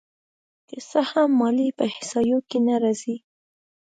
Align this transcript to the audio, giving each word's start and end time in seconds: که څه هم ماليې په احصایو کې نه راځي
که 0.69 0.77
څه 0.89 1.01
هم 1.09 1.29
ماليې 1.41 1.75
په 1.77 1.83
احصایو 1.91 2.39
کې 2.49 2.59
نه 2.67 2.75
راځي 2.83 3.15